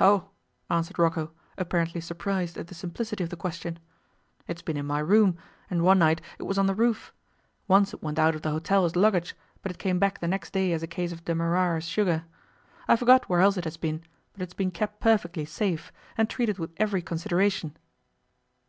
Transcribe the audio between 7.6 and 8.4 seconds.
once it went out